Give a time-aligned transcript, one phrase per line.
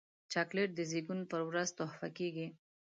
[0.31, 2.47] چاکلېټ د زیږون پر ورځ تحفه کېږي.